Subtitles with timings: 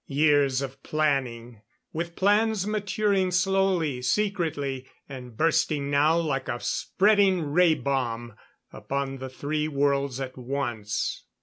[0.07, 1.61] Years of planning,
[1.93, 8.33] with plans maturing slowly, secretly, and bursting now like a spreading ray bomb
[8.73, 11.25] upon the three worlds at once.